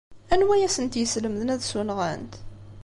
Anwa 0.33 0.53
ay 0.55 0.63
asent-yeslemden 0.67 1.53
ad 1.53 1.61
ssunɣent? 1.63 2.33